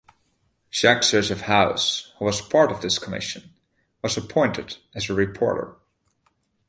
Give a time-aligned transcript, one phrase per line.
[0.71, 3.53] Jacques-Joseph Haus, who was part of this commission,
[4.03, 5.75] was appointed as reporter.